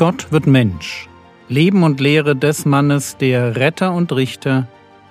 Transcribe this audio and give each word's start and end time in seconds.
Gott 0.00 0.32
wird 0.32 0.46
Mensch. 0.46 1.10
Leben 1.50 1.82
und 1.82 2.00
Lehre 2.00 2.34
des 2.34 2.64
Mannes, 2.64 3.18
der 3.18 3.56
Retter 3.56 3.92
und 3.92 4.10
Richter, 4.12 4.66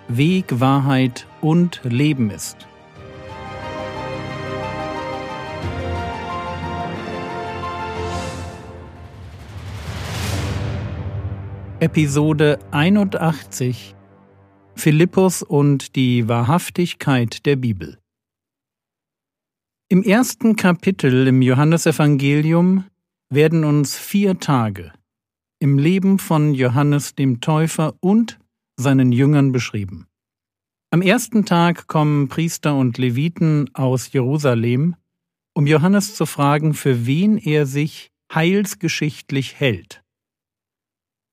Weg, 0.08 0.60
Wahrheit 0.60 1.28
und 1.42 1.80
Leben 1.84 2.32
ist. 2.32 2.68
Episode 11.80 12.58
81 12.72 13.94
Philippus 14.74 15.44
und 15.44 15.96
die 15.96 16.28
Wahrhaftigkeit 16.28 17.46
der 17.46 17.58
Bibel 17.58 18.00
Im 19.88 20.02
ersten 20.02 20.56
Kapitel 20.56 21.28
im 21.28 21.44
Johannesevangelium 21.44 22.86
werden 23.30 23.64
uns 23.64 23.98
vier 23.98 24.40
Tage 24.40 24.92
im 25.60 25.78
Leben 25.78 26.20
von 26.20 26.54
Johannes 26.54 27.16
dem 27.16 27.42
Täufer 27.42 27.96
und 28.00 28.40
seinen 28.78 29.12
Jüngern 29.12 29.52
beschrieben. 29.52 30.08
Am 30.92 31.02
ersten 31.02 31.46
Tag 31.46 31.88
kommen 31.88 32.30
Priester 32.30 32.76
und 32.76 32.98
Leviten 32.98 33.70
aus 33.76 34.12
Jerusalem, 34.12 34.96
um 35.54 35.68
Johannes 35.68 36.16
zu 36.16 36.26
fragen, 36.26 36.74
für 36.74 37.06
wen 37.06 37.38
er 37.38 37.66
sich 37.66 38.12
heilsgeschichtlich 38.34 39.60
hält. 39.60 40.02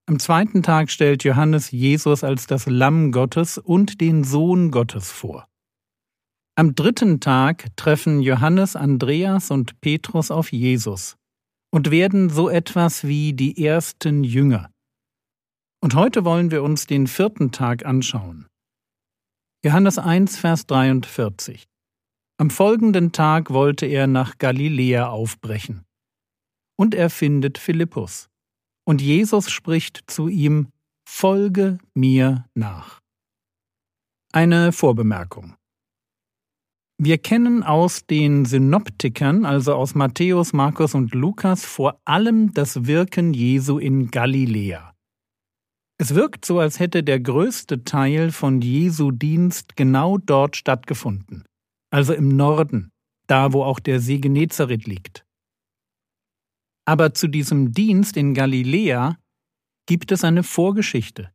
Am 0.08 0.18
zweiten 0.18 0.62
Tag 0.62 0.90
stellt 0.90 1.24
Johannes 1.24 1.70
Jesus 1.70 2.22
als 2.22 2.46
das 2.46 2.66
Lamm 2.66 3.12
Gottes 3.12 3.58
und 3.58 4.00
den 4.00 4.24
Sohn 4.24 4.70
Gottes 4.70 5.10
vor. 5.10 5.48
Am 6.56 6.74
dritten 6.74 7.20
Tag 7.20 7.76
treffen 7.76 8.20
Johannes, 8.20 8.76
Andreas 8.76 9.50
und 9.50 9.80
Petrus 9.80 10.30
auf 10.30 10.52
Jesus, 10.52 11.16
und 11.70 11.90
werden 11.90 12.30
so 12.30 12.48
etwas 12.48 13.04
wie 13.06 13.32
die 13.32 13.64
ersten 13.64 14.24
Jünger. 14.24 14.70
Und 15.82 15.94
heute 15.94 16.24
wollen 16.24 16.50
wir 16.50 16.62
uns 16.62 16.86
den 16.86 17.06
vierten 17.06 17.52
Tag 17.52 17.84
anschauen. 17.84 18.46
Johannes 19.64 19.98
1, 19.98 20.38
Vers 20.38 20.66
43. 20.66 21.66
Am 22.38 22.50
folgenden 22.50 23.12
Tag 23.12 23.50
wollte 23.50 23.86
er 23.86 24.06
nach 24.06 24.38
Galiläa 24.38 25.08
aufbrechen. 25.08 25.84
Und 26.78 26.94
er 26.94 27.10
findet 27.10 27.58
Philippus. 27.58 28.28
Und 28.84 29.00
Jesus 29.00 29.50
spricht 29.50 30.10
zu 30.10 30.28
ihm, 30.28 30.68
Folge 31.08 31.78
mir 31.94 32.44
nach. 32.54 33.00
Eine 34.32 34.72
Vorbemerkung. 34.72 35.56
Wir 36.98 37.18
kennen 37.18 37.62
aus 37.62 38.06
den 38.06 38.46
Synoptikern, 38.46 39.44
also 39.44 39.74
aus 39.74 39.94
Matthäus, 39.94 40.54
Markus 40.54 40.94
und 40.94 41.12
Lukas, 41.12 41.66
vor 41.66 42.00
allem 42.06 42.54
das 42.54 42.86
Wirken 42.86 43.34
Jesu 43.34 43.78
in 43.78 44.10
Galiläa. 44.10 44.94
Es 45.98 46.14
wirkt 46.14 46.46
so, 46.46 46.58
als 46.58 46.80
hätte 46.80 47.02
der 47.02 47.20
größte 47.20 47.84
Teil 47.84 48.30
von 48.30 48.62
Jesu 48.62 49.10
Dienst 49.10 49.76
genau 49.76 50.16
dort 50.16 50.56
stattgefunden, 50.56 51.44
also 51.90 52.14
im 52.14 52.28
Norden, 52.28 52.90
da 53.26 53.52
wo 53.52 53.62
auch 53.62 53.78
der 53.78 54.00
See 54.00 54.18
Genezareth 54.18 54.86
liegt. 54.86 55.26
Aber 56.86 57.12
zu 57.12 57.28
diesem 57.28 57.72
Dienst 57.72 58.16
in 58.16 58.32
Galiläa 58.32 59.18
gibt 59.86 60.12
es 60.12 60.24
eine 60.24 60.42
Vorgeschichte, 60.42 61.30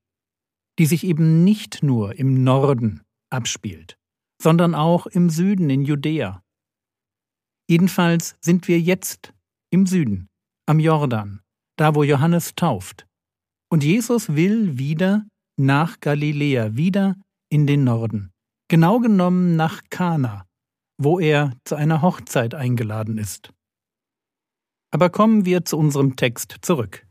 die 0.79 0.87
sich 0.87 1.03
eben 1.03 1.43
nicht 1.43 1.83
nur 1.83 2.17
im 2.17 2.43
Norden 2.43 3.01
abspielt 3.29 4.00
sondern 4.41 4.73
auch 4.75 5.05
im 5.05 5.29
Süden 5.29 5.69
in 5.69 5.83
Judäa. 5.83 6.41
Jedenfalls 7.69 8.35
sind 8.41 8.67
wir 8.67 8.79
jetzt 8.79 9.33
im 9.69 9.85
Süden, 9.85 10.29
am 10.65 10.79
Jordan, 10.79 11.41
da 11.77 11.95
wo 11.95 12.03
Johannes 12.03 12.55
tauft. 12.55 13.07
Und 13.69 13.83
Jesus 13.83 14.35
will 14.35 14.77
wieder 14.77 15.25
nach 15.57 15.99
Galiläa, 15.99 16.75
wieder 16.75 17.15
in 17.49 17.67
den 17.67 17.83
Norden, 17.83 18.31
genau 18.67 18.99
genommen 18.99 19.55
nach 19.55 19.81
Kana, 19.89 20.45
wo 20.97 21.19
er 21.19 21.53
zu 21.63 21.75
einer 21.75 22.01
Hochzeit 22.01 22.55
eingeladen 22.55 23.17
ist. 23.17 23.53
Aber 24.91 25.09
kommen 25.09 25.45
wir 25.45 25.63
zu 25.63 25.77
unserem 25.77 26.15
Text 26.17 26.57
zurück. 26.61 27.07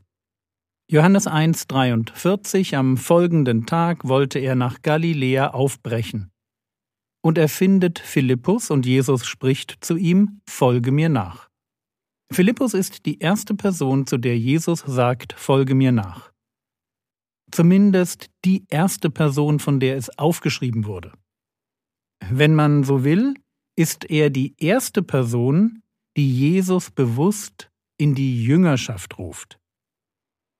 Johannes 0.87 1.25
1,43 1.25 2.75
Am 2.75 2.97
folgenden 2.97 3.65
Tag 3.65 4.07
wollte 4.07 4.39
er 4.39 4.55
nach 4.55 4.81
Galiläa 4.81 5.47
aufbrechen 5.51 6.30
und 7.21 7.37
er 7.37 7.49
findet 7.49 7.99
Philippus 7.99 8.71
und 8.71 8.85
Jesus 8.85 9.25
spricht 9.25 9.77
zu 9.81 9.95
ihm, 9.95 10.41
Folge 10.47 10.91
mir 10.91 11.09
nach. 11.09 11.49
Philippus 12.31 12.73
ist 12.73 13.05
die 13.05 13.19
erste 13.19 13.53
Person, 13.55 14.07
zu 14.07 14.17
der 14.17 14.37
Jesus 14.37 14.79
sagt, 14.79 15.33
Folge 15.33 15.75
mir 15.75 15.91
nach. 15.91 16.31
Zumindest 17.51 18.29
die 18.45 18.65
erste 18.69 19.09
Person, 19.09 19.59
von 19.59 19.79
der 19.79 19.97
es 19.97 20.17
aufgeschrieben 20.17 20.85
wurde. 20.85 21.11
Wenn 22.29 22.55
man 22.55 22.83
so 22.83 23.03
will, 23.03 23.33
ist 23.75 24.09
er 24.09 24.29
die 24.29 24.55
erste 24.57 25.03
Person, 25.03 25.81
die 26.15 26.31
Jesus 26.33 26.91
bewusst 26.91 27.69
in 27.97 28.15
die 28.15 28.43
Jüngerschaft 28.43 29.17
ruft. 29.17 29.59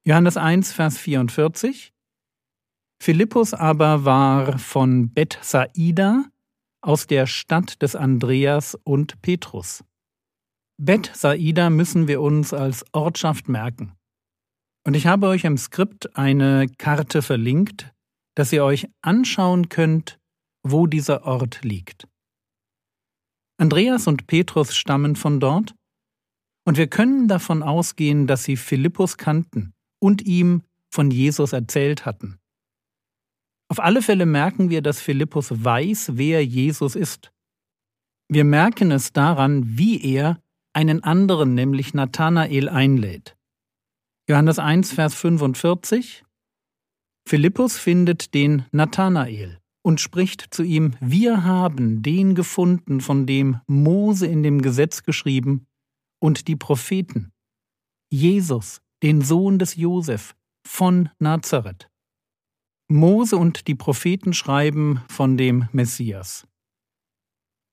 Johannes 0.06 0.38
1, 0.38 0.74
Vers 0.74 0.98
44 0.98 1.94
Philippus 3.02 3.54
aber 3.54 4.06
war 4.06 4.60
von 4.60 5.12
Bethsaida, 5.12 6.26
aus 6.82 7.08
der 7.08 7.28
Stadt 7.28 7.82
des 7.82 7.96
Andreas 7.96 8.76
und 8.84 9.22
Petrus. 9.22 9.84
Bet 10.78 11.12
Saida 11.14 11.70
müssen 11.70 12.08
wir 12.08 12.22
uns 12.22 12.54
als 12.54 12.84
Ortschaft 12.92 13.48
merken. 13.48 13.94
Und 14.84 14.96
ich 14.96 15.06
habe 15.06 15.28
euch 15.28 15.44
im 15.44 15.58
Skript 15.58 16.18
eine 16.18 16.68
Karte 16.78 17.22
verlinkt, 17.22 17.94
dass 18.36 18.52
ihr 18.52 18.64
euch 18.64 18.88
anschauen 19.02 19.70
könnt, 19.70 20.20
wo 20.64 20.88
dieser 20.88 21.24
Ort 21.24 21.64
liegt. 21.64 22.08
Andreas 23.58 24.08
und 24.08 24.26
Petrus 24.26 24.76
stammen 24.76 25.16
von 25.16 25.40
dort, 25.40 25.76
und 26.66 26.78
wir 26.78 26.88
können 26.88 27.28
davon 27.28 27.64
ausgehen, 27.64 28.28
dass 28.28 28.44
sie 28.44 28.56
Philippus 28.56 29.18
kannten 29.18 29.74
und 30.00 30.24
ihm 30.24 30.64
von 30.90 31.12
Jesus 31.12 31.54
erzählt 31.54 32.06
hatten. 32.06 32.41
Auf 33.72 33.80
alle 33.80 34.02
Fälle 34.02 34.26
merken 34.26 34.70
wir, 34.70 34.82
dass 34.82 35.00
Philippus 35.00 35.64
weiß, 35.64 36.18
wer 36.18 36.46
Jesus 36.46 36.94
ist. 36.94 37.32
Wir 38.28 38.44
merken 38.44 38.92
es 38.92 39.14
daran, 39.14 39.78
wie 39.78 40.04
er 40.14 40.42
einen 40.74 41.06
anderen, 41.06 41.54
nämlich 41.54 41.94
Nathanael, 41.94 42.68
einlädt. 42.68 43.38
Johannes 44.28 44.60
1, 44.60 44.92
Vers 44.92 45.16
45 45.16 46.26
Philippus 47.26 47.78
findet 47.78 48.34
den 48.34 48.66
Nathanael 48.74 49.62
und 49.84 50.02
spricht 50.02 50.54
zu 50.54 50.64
ihm, 50.64 50.98
wir 51.00 51.46
haben 51.46 52.02
den 52.02 52.36
gefunden, 52.36 53.00
von 53.00 53.26
dem 53.26 53.62
Mose 53.68 54.28
in 54.28 54.44
dem 54.44 54.62
Gesetz 54.62 55.04
geschrieben 55.04 55.66
und 56.20 56.50
die 56.50 56.58
Propheten, 56.58 57.32
Jesus, 58.12 58.82
den 59.02 59.22
Sohn 59.22 59.60
des 59.60 59.78
Josef 59.78 60.36
von 60.68 61.08
Nazareth. 61.20 61.91
Mose 62.92 63.38
und 63.38 63.68
die 63.68 63.76
Propheten 63.76 64.34
schreiben 64.34 65.02
von 65.08 65.38
dem 65.38 65.68
Messias. 65.72 66.46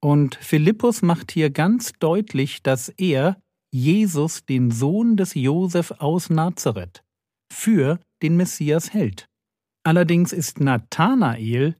Und 0.00 0.36
Philippus 0.36 1.02
macht 1.02 1.32
hier 1.32 1.50
ganz 1.50 1.92
deutlich, 1.98 2.62
dass 2.62 2.88
er 2.88 3.40
Jesus, 3.72 4.44
den 4.46 4.70
Sohn 4.70 5.16
des 5.16 5.34
Josef 5.34 5.90
aus 5.98 6.30
Nazareth, 6.30 7.02
für 7.52 7.98
den 8.22 8.36
Messias 8.36 8.92
hält. 8.92 9.26
Allerdings 9.84 10.32
ist 10.32 10.60
Nathanael 10.60 11.74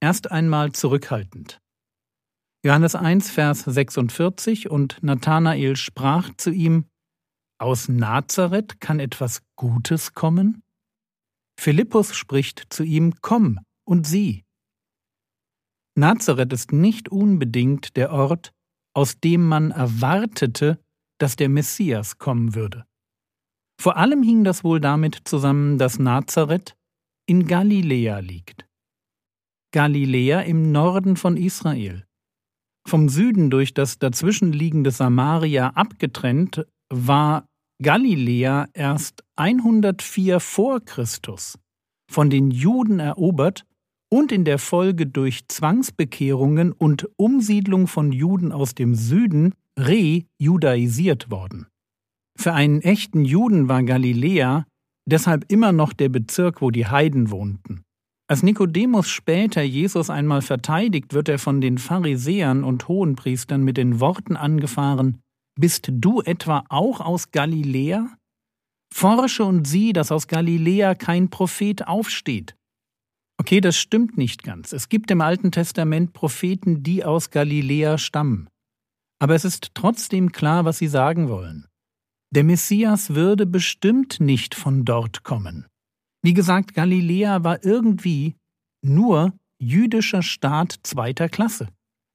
erst 0.00 0.30
einmal 0.30 0.72
zurückhaltend. 0.72 1.60
Johannes 2.64 2.94
1, 2.94 3.30
Vers 3.30 3.60
46 3.64 4.70
und 4.70 5.02
Nathanael 5.02 5.76
sprach 5.76 6.30
zu 6.36 6.50
ihm, 6.50 6.86
Aus 7.58 7.88
Nazareth 7.88 8.80
kann 8.80 9.00
etwas 9.00 9.42
Gutes 9.56 10.14
kommen? 10.14 10.61
Philippus 11.62 12.16
spricht 12.16 12.66
zu 12.70 12.82
ihm, 12.82 13.14
Komm 13.20 13.60
und 13.86 14.04
sieh. 14.04 14.42
Nazareth 15.96 16.52
ist 16.52 16.72
nicht 16.72 17.08
unbedingt 17.08 17.96
der 17.96 18.10
Ort, 18.10 18.52
aus 18.96 19.20
dem 19.20 19.46
man 19.46 19.70
erwartete, 19.70 20.82
dass 21.20 21.36
der 21.36 21.48
Messias 21.48 22.18
kommen 22.18 22.56
würde. 22.56 22.84
Vor 23.80 23.96
allem 23.96 24.24
hing 24.24 24.42
das 24.42 24.64
wohl 24.64 24.80
damit 24.80 25.20
zusammen, 25.24 25.78
dass 25.78 26.00
Nazareth 26.00 26.76
in 27.26 27.46
Galiläa 27.46 28.18
liegt. 28.18 28.66
Galiläa 29.72 30.40
im 30.40 30.72
Norden 30.72 31.16
von 31.16 31.36
Israel. 31.36 32.04
Vom 32.88 33.08
Süden 33.08 33.50
durch 33.50 33.72
das 33.72 34.00
dazwischenliegende 34.00 34.90
Samaria 34.90 35.68
abgetrennt, 35.68 36.66
war 36.88 37.46
Galiläa 37.82 38.68
erst 38.74 39.24
104 39.34 40.38
vor 40.38 40.80
Christus 40.84 41.58
von 42.08 42.30
den 42.30 42.52
Juden 42.52 43.00
erobert 43.00 43.64
und 44.08 44.30
in 44.30 44.44
der 44.44 44.60
Folge 44.60 45.06
durch 45.06 45.48
Zwangsbekehrungen 45.48 46.70
und 46.70 47.08
Umsiedlung 47.16 47.88
von 47.88 48.12
Juden 48.12 48.52
aus 48.52 48.76
dem 48.76 48.94
Süden 48.94 49.54
re-judaisiert 49.76 51.30
worden. 51.30 51.66
Für 52.38 52.52
einen 52.52 52.82
echten 52.82 53.24
Juden 53.24 53.68
war 53.68 53.82
Galiläa 53.82 54.64
deshalb 55.04 55.50
immer 55.50 55.72
noch 55.72 55.92
der 55.92 56.08
Bezirk, 56.08 56.62
wo 56.62 56.70
die 56.70 56.86
Heiden 56.86 57.30
wohnten. 57.30 57.82
Als 58.28 58.44
Nikodemus 58.44 59.08
später 59.08 59.62
Jesus 59.62 60.08
einmal 60.08 60.42
verteidigt, 60.42 61.14
wird 61.14 61.28
er 61.28 61.40
von 61.40 61.60
den 61.60 61.78
Pharisäern 61.78 62.62
und 62.62 62.86
Hohenpriestern 62.86 63.64
mit 63.64 63.76
den 63.76 63.98
Worten 63.98 64.36
angefahren 64.36 65.21
Bist 65.58 65.88
du 65.90 66.22
etwa 66.22 66.64
auch 66.68 67.00
aus 67.00 67.30
Galiläa? 67.30 68.16
Forsche 68.92 69.44
und 69.44 69.66
sieh, 69.66 69.92
dass 69.92 70.12
aus 70.12 70.26
Galiläa 70.26 70.94
kein 70.94 71.30
Prophet 71.30 71.86
aufsteht. 71.86 72.56
Okay, 73.38 73.60
das 73.60 73.76
stimmt 73.76 74.16
nicht 74.16 74.42
ganz. 74.44 74.72
Es 74.72 74.88
gibt 74.88 75.10
im 75.10 75.20
Alten 75.20 75.50
Testament 75.50 76.12
Propheten, 76.12 76.82
die 76.82 77.04
aus 77.04 77.30
Galiläa 77.30 77.98
stammen. 77.98 78.48
Aber 79.18 79.34
es 79.34 79.44
ist 79.44 79.74
trotzdem 79.74 80.32
klar, 80.32 80.64
was 80.64 80.78
sie 80.78 80.88
sagen 80.88 81.28
wollen. 81.28 81.66
Der 82.34 82.44
Messias 82.44 83.14
würde 83.14 83.46
bestimmt 83.46 84.20
nicht 84.20 84.54
von 84.54 84.84
dort 84.84 85.22
kommen. 85.22 85.66
Wie 86.22 86.34
gesagt, 86.34 86.74
Galiläa 86.74 87.44
war 87.44 87.64
irgendwie 87.64 88.36
nur 88.82 89.32
jüdischer 89.58 90.22
Staat 90.22 90.80
zweiter 90.82 91.28
Klasse. 91.28 91.68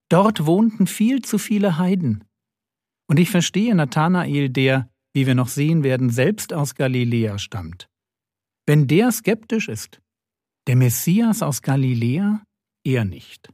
Dort 0.08 0.46
wohnten 0.46 0.86
viel 0.86 1.22
zu 1.22 1.38
viele 1.38 1.78
Heiden. 1.78 2.24
Und 3.08 3.18
ich 3.18 3.30
verstehe 3.30 3.74
Nathanael, 3.74 4.50
der, 4.50 4.90
wie 5.14 5.26
wir 5.26 5.34
noch 5.34 5.48
sehen 5.48 5.82
werden, 5.82 6.10
selbst 6.10 6.52
aus 6.52 6.74
Galiläa 6.74 7.38
stammt. 7.38 7.88
Wenn 8.66 8.86
der 8.86 9.10
skeptisch 9.12 9.68
ist, 9.68 10.00
der 10.66 10.76
Messias 10.76 11.42
aus 11.42 11.62
Galiläa? 11.62 12.42
Er 12.84 13.04
nicht. 13.04 13.48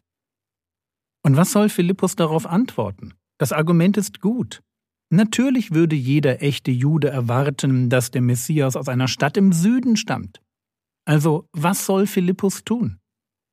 Und 1.24 1.36
was 1.36 1.52
soll 1.52 1.68
Philippus 1.68 2.16
darauf 2.16 2.46
antworten? 2.46 3.14
Das 3.38 3.52
Argument 3.52 3.96
ist 3.96 4.20
gut. 4.20 4.62
Natürlich 5.10 5.72
würde 5.72 5.96
jeder 5.96 6.42
echte 6.42 6.70
Jude 6.70 7.08
erwarten, 7.08 7.88
dass 7.88 8.10
der 8.10 8.22
Messias 8.22 8.74
aus 8.74 8.88
einer 8.88 9.08
Stadt 9.08 9.36
im 9.36 9.52
Süden 9.52 9.96
stammt. 9.96 10.42
Also, 11.04 11.48
was 11.52 11.86
soll 11.86 12.06
Philippus 12.06 12.64
tun? 12.64 12.98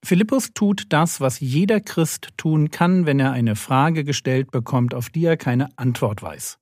Philippus 0.03 0.53
tut 0.53 0.86
das, 0.89 1.21
was 1.21 1.39
jeder 1.39 1.80
Christ 1.80 2.30
tun 2.38 2.71
kann, 2.71 3.06
wenn 3.06 3.19
er 3.19 3.31
eine 3.31 3.56
Frage 3.56 4.03
gestellt 4.03 4.51
bekommt, 4.51 4.94
auf 4.94 5.09
die 5.09 5.25
er 5.25 5.38
keine 5.38 5.69
Antwort 5.77 6.21
weiß. 6.21 6.57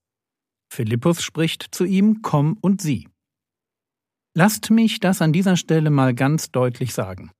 Philippus 0.71 1.23
spricht 1.23 1.67
zu 1.71 1.85
ihm, 1.85 2.21
komm 2.21 2.57
und 2.61 2.81
sieh. 2.81 3.07
Lasst 4.35 4.69
mich 4.69 4.99
das 4.99 5.21
an 5.21 5.33
dieser 5.33 5.57
Stelle 5.57 5.89
mal 5.89 6.13
ganz 6.13 6.51
deutlich 6.51 6.93
sagen. 6.93 7.31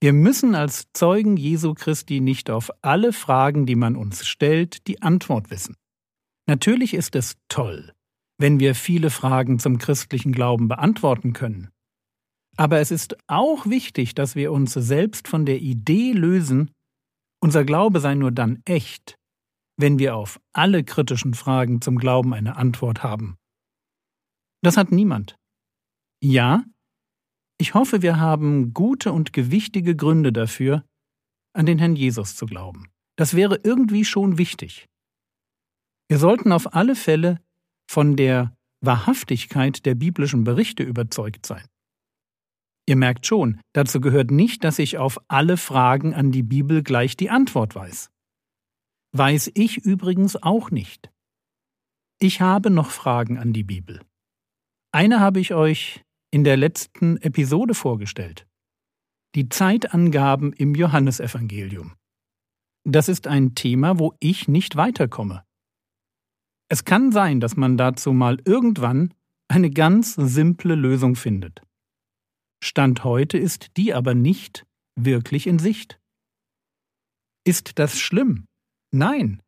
Wir 0.00 0.12
müssen 0.12 0.54
als 0.54 0.86
Zeugen 0.92 1.36
Jesu 1.36 1.74
Christi 1.74 2.20
nicht 2.20 2.50
auf 2.50 2.70
alle 2.82 3.12
Fragen, 3.12 3.66
die 3.66 3.74
man 3.74 3.96
uns 3.96 4.26
stellt, 4.26 4.86
die 4.86 5.02
Antwort 5.02 5.50
wissen. 5.50 5.74
Natürlich 6.46 6.94
ist 6.94 7.16
es 7.16 7.36
toll, 7.48 7.92
wenn 8.38 8.60
wir 8.60 8.74
viele 8.74 9.10
Fragen 9.10 9.58
zum 9.58 9.78
christlichen 9.78 10.32
Glauben 10.32 10.68
beantworten 10.68 11.32
können. 11.32 11.70
Aber 12.58 12.80
es 12.80 12.90
ist 12.90 13.16
auch 13.28 13.66
wichtig, 13.66 14.14
dass 14.16 14.34
wir 14.34 14.50
uns 14.50 14.72
selbst 14.74 15.28
von 15.28 15.46
der 15.46 15.60
Idee 15.60 16.12
lösen, 16.12 16.72
unser 17.40 17.64
Glaube 17.64 18.00
sei 18.00 18.16
nur 18.16 18.32
dann 18.32 18.62
echt, 18.64 19.16
wenn 19.76 20.00
wir 20.00 20.16
auf 20.16 20.40
alle 20.52 20.82
kritischen 20.82 21.34
Fragen 21.34 21.80
zum 21.80 21.98
Glauben 21.98 22.34
eine 22.34 22.56
Antwort 22.56 23.04
haben. 23.04 23.36
Das 24.60 24.76
hat 24.76 24.90
niemand. 24.90 25.36
Ja, 26.20 26.64
ich 27.60 27.74
hoffe, 27.74 28.02
wir 28.02 28.18
haben 28.18 28.74
gute 28.74 29.12
und 29.12 29.32
gewichtige 29.32 29.94
Gründe 29.94 30.32
dafür, 30.32 30.84
an 31.54 31.64
den 31.64 31.78
Herrn 31.78 31.94
Jesus 31.94 32.34
zu 32.34 32.46
glauben. 32.46 32.88
Das 33.16 33.34
wäre 33.34 33.60
irgendwie 33.62 34.04
schon 34.04 34.36
wichtig. 34.36 34.86
Wir 36.08 36.18
sollten 36.18 36.50
auf 36.50 36.74
alle 36.74 36.96
Fälle 36.96 37.40
von 37.88 38.16
der 38.16 38.52
Wahrhaftigkeit 38.80 39.86
der 39.86 39.94
biblischen 39.94 40.42
Berichte 40.42 40.82
überzeugt 40.82 41.46
sein. 41.46 41.64
Ihr 42.88 42.96
merkt 42.96 43.26
schon, 43.26 43.60
dazu 43.74 44.00
gehört 44.00 44.30
nicht, 44.30 44.64
dass 44.64 44.78
ich 44.78 44.96
auf 44.96 45.20
alle 45.28 45.58
Fragen 45.58 46.14
an 46.14 46.32
die 46.32 46.42
Bibel 46.42 46.82
gleich 46.82 47.18
die 47.18 47.28
Antwort 47.28 47.74
weiß. 47.74 48.10
Weiß 49.14 49.50
ich 49.52 49.76
übrigens 49.76 50.42
auch 50.42 50.70
nicht. 50.70 51.10
Ich 52.18 52.40
habe 52.40 52.70
noch 52.70 52.90
Fragen 52.90 53.36
an 53.36 53.52
die 53.52 53.62
Bibel. 53.62 54.00
Eine 54.90 55.20
habe 55.20 55.38
ich 55.38 55.52
euch 55.52 56.02
in 56.30 56.44
der 56.44 56.56
letzten 56.56 57.18
Episode 57.18 57.74
vorgestellt. 57.74 58.46
Die 59.34 59.50
Zeitangaben 59.50 60.54
im 60.54 60.74
Johannesevangelium. 60.74 61.92
Das 62.84 63.10
ist 63.10 63.26
ein 63.26 63.54
Thema, 63.54 63.98
wo 63.98 64.14
ich 64.18 64.48
nicht 64.48 64.76
weiterkomme. 64.76 65.44
Es 66.70 66.86
kann 66.86 67.12
sein, 67.12 67.40
dass 67.40 67.54
man 67.54 67.76
dazu 67.76 68.14
mal 68.14 68.38
irgendwann 68.46 69.12
eine 69.46 69.68
ganz 69.68 70.14
simple 70.14 70.74
Lösung 70.74 71.16
findet. 71.16 71.67
Stand 72.62 73.04
heute 73.04 73.38
ist 73.38 73.76
die 73.76 73.94
aber 73.94 74.14
nicht 74.14 74.66
wirklich 74.96 75.46
in 75.46 75.58
Sicht. 75.58 75.98
Ist 77.44 77.78
das 77.78 77.98
schlimm? 77.98 78.46
Nein. 78.92 79.42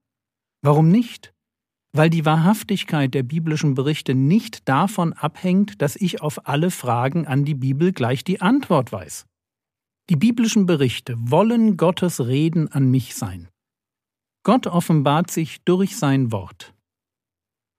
Warum 0.63 0.91
nicht? 0.91 1.33
Weil 1.93 2.09
die 2.09 2.25
Wahrhaftigkeit 2.25 3.13
der 3.15 3.25
biblischen 3.25 3.75
Berichte 3.75 4.15
nicht 4.15 4.69
davon 4.69 5.13
abhängt, 5.13 5.83
dass 5.83 5.97
ich 5.97 6.21
auf 6.21 6.47
alle 6.47 6.71
Fragen 6.71 7.27
an 7.27 7.45
die 7.45 7.55
Bibel 7.55 7.93
gleich 7.93 8.23
die 8.23 8.41
Antwort 8.41 8.93
weiß. 8.93 9.27
Die 10.09 10.17
biblischen 10.17 10.67
Berichte 10.67 11.15
wollen 11.19 11.77
Gottes 11.77 12.27
Reden 12.27 12.69
an 12.69 12.91
mich 12.91 13.15
sein. 13.15 13.49
Gott 14.45 14.67
offenbart 14.67 15.31
sich 15.31 15.63
durch 15.65 15.97
sein 15.97 16.33
Wort. 16.33 16.75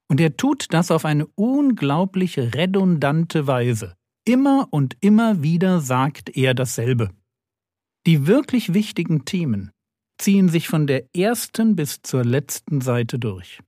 Und 0.10 0.20
er 0.20 0.36
tut 0.36 0.74
das 0.74 0.92
auf 0.92 1.06
eine 1.06 1.26
unglaublich 1.36 2.38
redundante 2.38 3.48
Weise. 3.48 3.96
Immer 4.26 4.68
und 4.72 4.98
immer 5.02 5.42
wieder 5.42 5.82
sagt 5.82 6.36
er 6.36 6.54
dasselbe. 6.54 7.10
Die 8.06 8.28
wirklich 8.28 8.74
wichtigen 8.74 9.26
Themen 9.26 9.72
ziehen 10.20 10.50
sich 10.50 10.68
von 10.68 10.86
der 10.86 11.06
ersten 11.16 11.76
bis 11.76 12.02
zur 12.04 12.24
letzten 12.24 12.82
Seite 12.82 13.18
durch. 13.18 13.62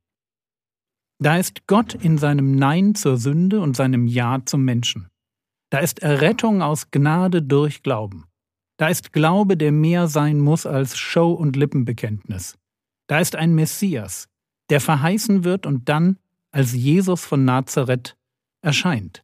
Da 1.20 1.38
ist 1.38 1.68
Gott 1.68 1.96
in 1.96 2.18
seinem 2.18 2.56
Nein 2.56 2.96
zur 2.96 3.18
Sünde 3.18 3.62
und 3.62 3.76
seinem 3.76 4.08
Ja 4.08 4.40
zum 4.46 4.64
Menschen. 4.64 5.08
Da 5.72 5.80
ist 5.80 6.00
Errettung 6.00 6.62
aus 6.62 6.92
Gnade 6.92 7.42
durch 7.42 7.82
Glauben. 7.82 8.26
Da 8.78 8.90
ist 8.90 9.14
Glaube, 9.14 9.58
der 9.58 9.72
mehr 9.72 10.08
sein 10.08 10.40
muss 10.40 10.66
als 10.66 10.98
Show 10.98 11.32
und 11.32 11.56
Lippenbekenntnis. 11.56 12.58
Da 13.08 13.20
ist 13.20 13.36
ein 13.36 13.56
Messias, 13.56 14.28
der 14.70 14.82
verheißen 14.82 15.44
wird 15.44 15.66
und 15.66 15.90
dann 15.90 16.20
als 16.52 16.74
Jesus 16.74 17.26
von 17.26 17.46
Nazareth 17.46 18.16
erscheint. 18.62 19.23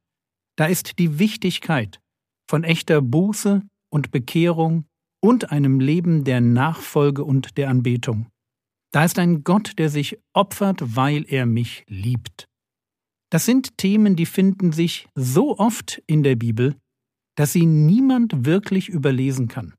Da 0.59 0.65
ist 0.65 0.99
die 0.99 1.19
Wichtigkeit 1.19 2.01
von 2.49 2.65
echter 2.65 3.01
Buße 3.01 3.65
und 3.93 4.11
Bekehrung 4.11 4.83
und 5.23 5.53
einem 5.53 5.79
Leben 5.79 6.25
der 6.25 6.41
Nachfolge 6.41 7.23
und 7.23 7.57
der 7.57 7.69
Anbetung. 7.69 8.27
Da 8.91 9.05
ist 9.05 9.19
ein 9.19 9.45
Gott, 9.45 9.79
der 9.79 9.89
sich 9.89 10.19
opfert, 10.33 10.97
weil 10.97 11.23
er 11.31 11.45
mich 11.45 11.85
liebt. 11.87 12.49
Das 13.31 13.45
sind 13.45 13.77
Themen, 13.77 14.17
die 14.17 14.25
finden 14.25 14.73
sich 14.73 15.07
so 15.15 15.57
oft 15.57 16.03
in 16.07 16.23
der 16.23 16.35
Bibel, 16.35 16.75
dass 17.37 17.53
sie 17.53 17.65
niemand 17.65 18.45
wirklich 18.45 18.89
überlesen 18.89 19.47
kann. 19.47 19.75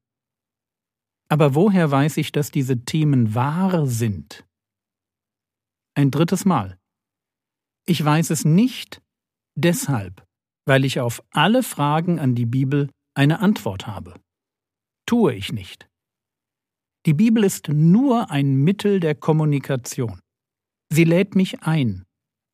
Aber 1.28 1.54
woher 1.54 1.90
weiß 1.90 2.16
ich, 2.16 2.32
dass 2.32 2.50
diese 2.50 2.86
Themen 2.86 3.34
wahr 3.34 3.86
sind? 3.86 4.46
Ein 5.94 6.10
drittes 6.10 6.46
Mal. 6.46 6.78
Ich 7.86 8.02
weiß 8.02 8.30
es 8.30 8.46
nicht 8.46 9.02
deshalb, 9.56 10.26
weil 10.66 10.84
ich 10.84 11.00
auf 11.00 11.22
alle 11.30 11.62
Fragen 11.62 12.18
an 12.18 12.34
die 12.34 12.46
Bibel 12.46 12.90
eine 13.14 13.40
Antwort 13.40 13.86
habe. 13.86 14.14
Tue 15.06 15.34
ich 15.34 15.52
nicht. 15.52 15.88
Die 17.06 17.14
Bibel 17.14 17.44
ist 17.44 17.68
nur 17.68 18.30
ein 18.30 18.56
Mittel 18.56 19.00
der 19.00 19.14
Kommunikation. 19.14 20.20
Sie 20.92 21.04
lädt 21.04 21.34
mich 21.34 21.62
ein, 21.62 22.04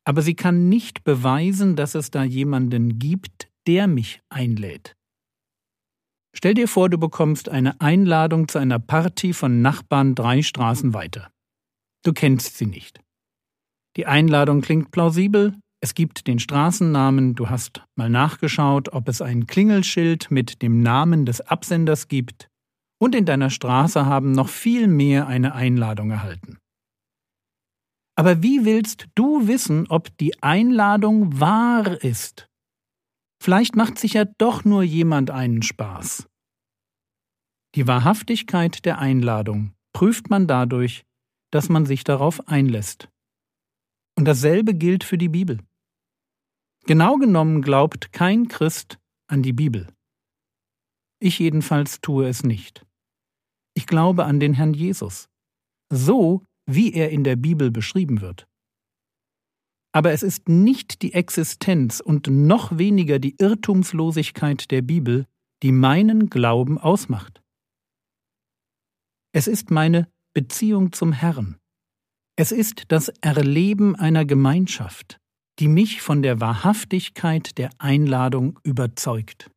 aber 0.05 0.21
sie 0.21 0.35
kann 0.35 0.69
nicht 0.69 1.03
beweisen, 1.03 1.75
dass 1.75 1.95
es 1.95 2.11
da 2.11 2.23
jemanden 2.23 2.97
gibt, 2.97 3.49
der 3.67 3.87
mich 3.87 4.21
einlädt. 4.29 4.95
Stell 6.33 6.53
dir 6.53 6.67
vor, 6.67 6.89
du 6.89 6.97
bekommst 6.97 7.49
eine 7.49 7.81
Einladung 7.81 8.47
zu 8.47 8.59
einer 8.59 8.79
Party 8.79 9.33
von 9.33 9.61
Nachbarn 9.61 10.15
drei 10.15 10.43
Straßen 10.43 10.93
weiter. 10.93 11.31
Du 12.03 12.13
kennst 12.13 12.57
sie 12.57 12.67
nicht. 12.67 13.01
Die 13.97 14.05
Einladung 14.05 14.61
klingt 14.61 14.91
plausibel, 14.91 15.59
es 15.79 15.93
gibt 15.93 16.27
den 16.27 16.39
Straßennamen, 16.39 17.35
du 17.35 17.49
hast 17.49 17.83
mal 17.95 18.09
nachgeschaut, 18.09 18.93
ob 18.93 19.07
es 19.07 19.21
ein 19.21 19.45
Klingelschild 19.45 20.31
mit 20.31 20.61
dem 20.61 20.81
Namen 20.81 21.25
des 21.25 21.41
Absenders 21.41 22.07
gibt, 22.07 22.49
und 22.99 23.13
in 23.13 23.25
deiner 23.25 23.51
Straße 23.51 24.05
haben 24.07 24.31
noch 24.31 24.49
viel 24.49 24.87
mehr 24.87 25.27
eine 25.27 25.53
Einladung 25.53 26.09
erhalten. 26.09 26.57
Aber 28.15 28.41
wie 28.41 28.65
willst 28.65 29.07
du 29.13 29.47
wissen, 29.47 29.85
ob 29.89 30.17
die 30.17 30.41
Einladung 30.41 31.39
wahr 31.39 32.03
ist? 32.03 32.49
Vielleicht 33.39 33.75
macht 33.75 33.99
sich 33.99 34.13
ja 34.13 34.25
doch 34.25 34.65
nur 34.65 34.81
jemand 34.81 35.29
einen 35.29 35.61
Spaß. 35.61 36.27
Die 37.75 37.85
Wahrhaftigkeit 37.85 38.85
der 38.85 38.97
Einladung 38.97 39.73
prüft 39.93 40.31
man 40.31 40.47
dadurch, 40.47 41.05
dass 41.51 41.69
man 41.69 41.85
sich 41.85 42.03
darauf 42.03 42.47
einlässt. 42.47 43.09
Und 44.17 44.25
dasselbe 44.25 44.73
gilt 44.73 45.03
für 45.03 45.19
die 45.19 45.29
Bibel. 45.29 45.59
Genau 46.87 47.17
genommen 47.17 47.61
glaubt 47.61 48.13
kein 48.13 48.47
Christ 48.47 48.97
an 49.29 49.43
die 49.43 49.51
Bibel. 49.51 49.87
Ich 51.19 51.37
jedenfalls 51.37 51.99
tue 51.99 52.29
es 52.29 52.43
nicht. 52.43 52.85
Ich 53.73 53.87
glaube 53.87 54.23
an 54.23 54.39
den 54.39 54.53
Herrn 54.53 54.73
Jesus, 54.73 55.27
so 55.91 56.45
wie 56.65 56.93
er 56.93 57.09
in 57.09 57.25
der 57.25 57.35
Bibel 57.35 57.71
beschrieben 57.71 58.21
wird. 58.21 58.47
Aber 59.93 60.13
es 60.13 60.23
ist 60.23 60.47
nicht 60.47 61.01
die 61.01 61.13
Existenz 61.13 61.99
und 61.99 62.27
noch 62.27 62.77
weniger 62.77 63.19
die 63.19 63.35
Irrtumslosigkeit 63.37 64.71
der 64.71 64.81
Bibel, 64.81 65.25
die 65.63 65.73
meinen 65.73 66.29
Glauben 66.29 66.77
ausmacht. 66.77 67.41
Es 69.33 69.47
ist 69.47 69.71
meine 69.71 70.07
Beziehung 70.33 70.93
zum 70.93 71.11
Herrn. 71.11 71.57
Es 72.37 72.53
ist 72.53 72.85
das 72.93 73.09
Erleben 73.19 73.97
einer 73.97 74.23
Gemeinschaft, 74.23 75.19
die 75.59 75.67
mich 75.67 76.01
von 76.01 76.21
der 76.21 76.39
Wahrhaftigkeit 76.39 77.57
der 77.57 77.69
Einladung 77.79 78.59
überzeugt. 78.63 79.49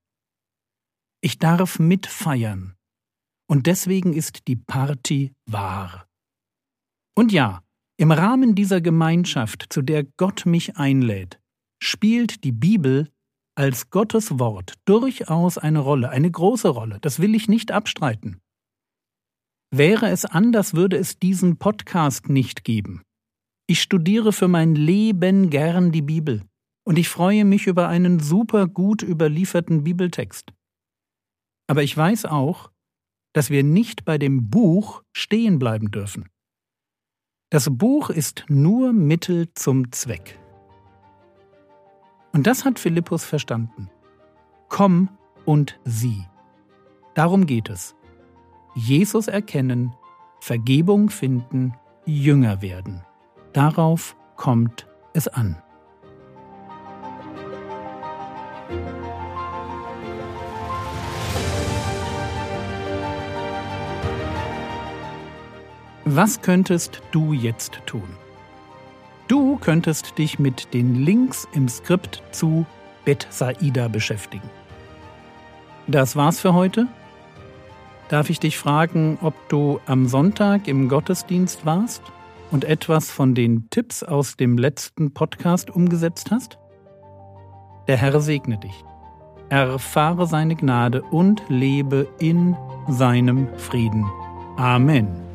Ich 1.22 1.38
darf 1.38 1.78
mitfeiern, 1.78 2.74
und 3.48 3.66
deswegen 3.66 4.12
ist 4.12 4.46
die 4.48 4.56
Party 4.56 5.32
wahr. 5.46 6.06
Und 7.16 7.32
ja, 7.32 7.62
im 7.98 8.12
Rahmen 8.12 8.54
dieser 8.54 8.80
Gemeinschaft, 8.80 9.66
zu 9.68 9.82
der 9.82 10.04
Gott 10.04 10.46
mich 10.46 10.76
einlädt, 10.76 11.38
spielt 11.82 12.44
die 12.44 12.52
Bibel 12.52 13.10
als 13.56 13.90
Gottes 13.90 14.38
Wort 14.38 14.74
durchaus 14.86 15.58
eine 15.58 15.80
Rolle, 15.80 16.08
eine 16.08 16.30
große 16.30 16.68
Rolle, 16.68 16.98
das 17.00 17.18
will 17.18 17.34
ich 17.34 17.48
nicht 17.48 17.72
abstreiten. 17.72 18.40
Wäre 19.70 20.08
es 20.08 20.24
anders, 20.24 20.74
würde 20.74 20.96
es 20.96 21.18
diesen 21.18 21.58
Podcast 21.58 22.28
nicht 22.28 22.64
geben. 22.64 23.02
Ich 23.70 23.82
studiere 23.82 24.32
für 24.32 24.48
mein 24.48 24.74
Leben 24.74 25.48
gern 25.48 25.92
die 25.92 26.02
Bibel 26.02 26.42
und 26.84 26.98
ich 26.98 27.08
freue 27.08 27.44
mich 27.44 27.68
über 27.68 27.86
einen 27.86 28.18
super 28.18 28.66
gut 28.66 29.00
überlieferten 29.00 29.84
Bibeltext. 29.84 30.52
Aber 31.68 31.84
ich 31.84 31.96
weiß 31.96 32.24
auch, 32.24 32.72
dass 33.32 33.48
wir 33.48 33.62
nicht 33.62 34.04
bei 34.04 34.18
dem 34.18 34.50
Buch 34.50 35.04
stehen 35.12 35.60
bleiben 35.60 35.92
dürfen. 35.92 36.28
Das 37.50 37.68
Buch 37.70 38.10
ist 38.10 38.44
nur 38.48 38.92
Mittel 38.92 39.54
zum 39.54 39.92
Zweck. 39.92 40.36
Und 42.32 42.48
das 42.48 42.64
hat 42.64 42.80
Philippus 42.80 43.24
verstanden. 43.24 43.88
Komm 44.68 45.10
und 45.44 45.78
sieh. 45.84 46.26
Darum 47.14 47.46
geht 47.46 47.68
es. 47.68 47.94
Jesus 48.74 49.28
erkennen, 49.28 49.94
Vergebung 50.40 51.08
finden, 51.08 51.74
Jünger 52.04 52.62
werden. 52.62 53.04
Darauf 53.52 54.14
kommt 54.36 54.86
es 55.12 55.26
an. 55.26 55.56
Was 66.04 66.42
könntest 66.42 67.02
du 67.10 67.32
jetzt 67.32 67.80
tun? 67.86 68.16
Du 69.26 69.56
könntest 69.58 70.18
dich 70.18 70.38
mit 70.38 70.72
den 70.74 70.94
Links 70.94 71.46
im 71.52 71.68
Skript 71.68 72.22
zu 72.32 72.66
Bethsaida 73.04 73.88
beschäftigen. 73.88 74.48
Das 75.86 76.14
war's 76.14 76.40
für 76.40 76.54
heute. 76.54 76.86
Darf 78.08 78.30
ich 78.30 78.40
dich 78.40 78.58
fragen, 78.58 79.18
ob 79.22 79.34
du 79.48 79.80
am 79.86 80.06
Sonntag 80.06 80.68
im 80.68 80.88
Gottesdienst 80.88 81.66
warst? 81.66 82.02
Und 82.50 82.64
etwas 82.64 83.10
von 83.10 83.34
den 83.34 83.68
Tipps 83.70 84.02
aus 84.02 84.36
dem 84.36 84.58
letzten 84.58 85.12
Podcast 85.14 85.70
umgesetzt 85.70 86.30
hast? 86.30 86.58
Der 87.88 87.96
Herr 87.96 88.20
segne 88.20 88.58
dich. 88.58 88.84
Erfahre 89.48 90.26
seine 90.26 90.54
Gnade 90.54 91.02
und 91.02 91.42
lebe 91.48 92.06
in 92.20 92.56
seinem 92.88 93.48
Frieden. 93.56 94.04
Amen. 94.56 95.29